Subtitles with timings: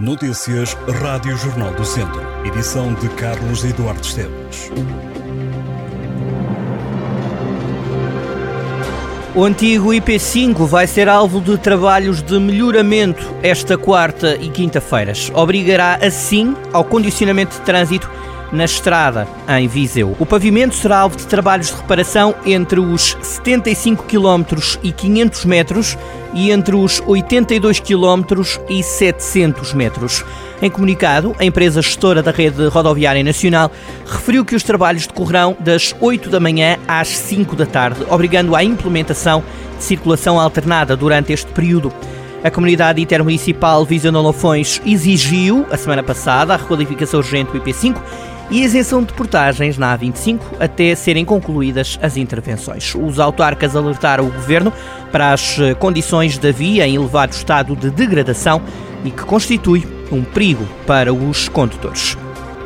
[0.00, 0.72] Notícias
[1.02, 2.22] Rádio Jornal do Centro.
[2.46, 4.70] Edição de Carlos Eduardo Esteves.
[9.34, 15.30] O antigo IP5 vai ser alvo de trabalhos de melhoramento esta quarta e quinta-feiras.
[15.34, 18.10] Obrigará, assim, ao condicionamento de trânsito
[18.52, 20.16] na estrada em Viseu.
[20.18, 25.98] O pavimento será alvo de trabalhos de reparação entre os 75 km e 500 metros
[26.32, 28.24] e entre os 82 km
[28.68, 30.24] e 700 metros.
[30.62, 33.70] Em comunicado, a empresa gestora da rede rodoviária nacional
[34.06, 38.62] referiu que os trabalhos decorrerão das 8 da manhã às 5 da tarde, obrigando à
[38.62, 39.42] implementação
[39.78, 41.92] de circulação alternada durante este período.
[42.42, 48.00] A comunidade intermunicipal Viseu Lofões exigiu, a semana passada, a requalificação urgente do IP5
[48.50, 52.94] e isenção de portagens na A25 até serem concluídas as intervenções.
[52.94, 54.72] Os autarcas alertaram o governo
[55.12, 58.60] para as eh, condições da via em elevado estado de degradação
[59.04, 62.16] e que constitui um perigo para os condutores.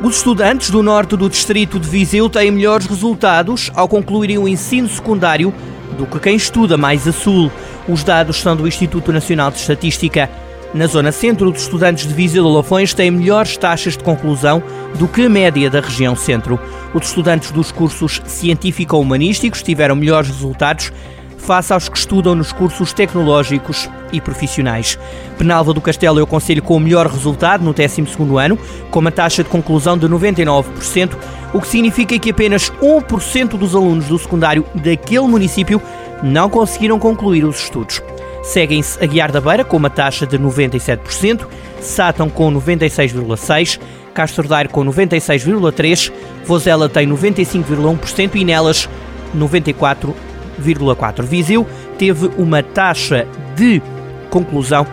[0.01, 4.89] Os estudantes do norte do distrito de Viseu têm melhores resultados ao concluírem o ensino
[4.89, 5.53] secundário
[5.97, 7.51] do que quem estuda mais a sul.
[7.87, 10.29] Os dados são do Instituto Nacional de Estatística.
[10.75, 14.61] Na zona centro, os estudantes de Viseu de Lafões têm melhores taxas de conclusão
[14.99, 16.59] do que a média da região centro.
[16.93, 20.91] Os estudantes dos cursos científico-humanísticos tiveram melhores resultados
[21.37, 24.99] face aos que estudam nos cursos tecnológicos e profissionais.
[25.37, 28.59] Penalva do Castelo é o conselho com o melhor resultado no 12º ano,
[28.91, 31.15] com uma taxa de conclusão de 99%,
[31.53, 35.81] o que significa que apenas 1% dos alunos do secundário daquele município
[36.21, 38.01] não conseguiram concluir os estudos.
[38.45, 41.47] Seguem-se a Guiar da Beira com uma taxa de 97%,
[41.81, 43.79] Sátão com 96,6%,
[44.13, 46.13] Castro Daire com 96,3%,
[46.45, 48.87] Vozela tem 95,1% e Nelas
[49.35, 51.23] 94,4%.
[51.23, 51.65] Viseu
[51.97, 53.81] teve uma taxa de
[54.29, 54.85] conclusão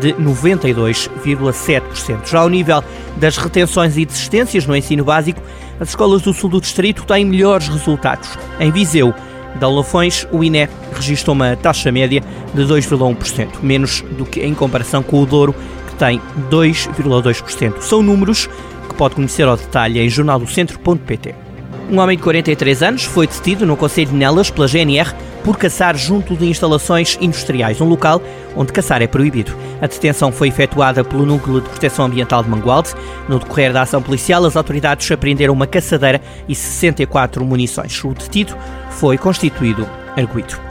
[0.00, 2.26] de 92,7%.
[2.26, 2.84] Já ao nível
[3.16, 5.42] das retenções e desistências no ensino básico,
[5.80, 8.38] as escolas do sul do distrito têm melhores resultados.
[8.60, 9.12] Em Viseu,
[9.56, 12.22] da Lafões, o INE registrou uma taxa média
[12.54, 15.54] de 2,1%, menos do que em comparação com o Douro,
[15.88, 17.80] que tem 2,2%.
[17.80, 18.48] São números
[18.88, 21.49] que pode conhecer ao detalhe em jornaldocentro.pt.
[21.90, 25.12] Um homem de 43 anos foi detido no Conselho de Nelas pela GNR
[25.42, 28.22] por caçar junto de instalações industriais, um local
[28.54, 29.56] onde caçar é proibido.
[29.82, 32.94] A detenção foi efetuada pelo Núcleo de Proteção Ambiental de Mangualde.
[33.28, 38.04] No decorrer da ação policial, as autoridades apreenderam uma caçadeira e 64 munições.
[38.04, 38.56] O detido
[38.90, 39.84] foi constituído
[40.16, 40.69] arguído.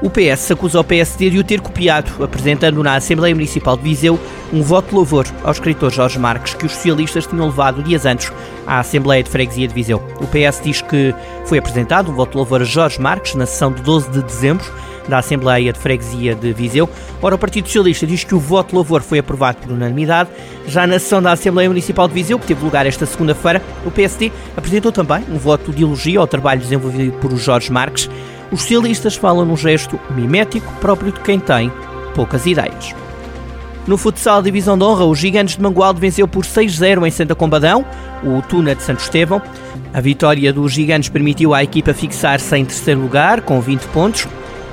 [0.00, 4.18] O PS acusa o PSD de o ter copiado, apresentando na Assembleia Municipal de Viseu
[4.52, 8.32] um voto de louvor ao escritor Jorge Marques, que os socialistas tinham levado dias antes
[8.64, 10.00] à Assembleia de Freguesia de Viseu.
[10.20, 11.12] O PS diz que
[11.46, 14.64] foi apresentado um voto de louvor a Jorge Marques na sessão de 12 de dezembro
[15.08, 16.88] da Assembleia de Freguesia de Viseu.
[17.20, 20.30] Ora, o Partido Socialista diz que o voto de louvor foi aprovado por unanimidade.
[20.68, 24.30] Já na sessão da Assembleia Municipal de Viseu, que teve lugar esta segunda-feira, o PSD
[24.56, 28.08] apresentou também um voto de elogio ao trabalho desenvolvido por Jorge Marques.
[28.50, 31.70] Os socialistas falam num gesto mimético próprio de quem tem
[32.14, 32.94] poucas ideias.
[33.86, 37.84] No futsal Divisão de Honra, os Gigantes de Mangualde venceu por 6-0 em Santa Combadão,
[38.22, 39.40] o Tuna de Santo Estevão.
[39.94, 44.28] A vitória dos Gigantes permitiu à equipa fixar-se em terceiro lugar, com 20 pontos,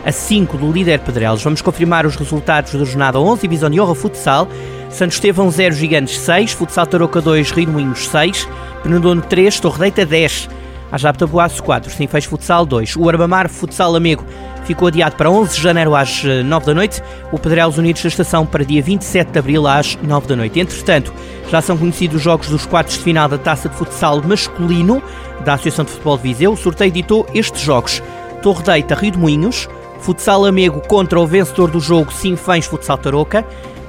[0.05, 1.43] a 5 do líder Pedrelos.
[1.43, 4.47] Vamos confirmar os resultados da jornada 11, Divisão de Honra Futsal.
[4.89, 8.47] Santo Estevão 0, Gigantes 6, Futsal Tarouca 2, Rio Moinhos 6,
[8.83, 10.49] Penedono 3, Torredeita 10,
[10.95, 12.95] a Japta Boaço 4, Sinfãs Futsal 2.
[12.95, 14.23] O Arbamar Futsal Amigo
[14.63, 17.03] ficou adiado para 11 de janeiro às 9 eh, da noite.
[17.33, 20.57] O Pedrelos Unidos da Estação para dia 27 de abril às 9 da noite.
[20.57, 21.13] Entretanto,
[21.51, 25.03] já são conhecidos os jogos dos quartos de final da Taça de Futsal masculino
[25.43, 26.53] da Associação de Futebol de Viseu.
[26.53, 28.01] O sorteio editou estes jogos.
[28.41, 29.67] Torre Deita, Rio de Moinhos,
[29.99, 33.45] Futsal Amigo contra o vencedor do jogo Sinfãs Futsal Tarouca.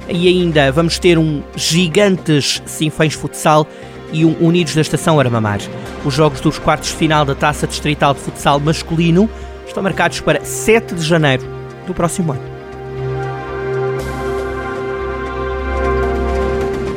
[0.09, 3.65] E ainda vamos ter um Gigantes Sinfãs Futsal
[4.11, 5.59] e um Unidos da Estação Armamar.
[6.05, 9.29] Os jogos dos quartos de final da Taça Distrital de Futsal Masculino
[9.67, 11.43] estão marcados para 7 de janeiro
[11.85, 12.57] do próximo ano.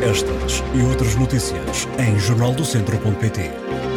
[0.03, 3.90] Estas e outras notícias em jornaldocentro.pt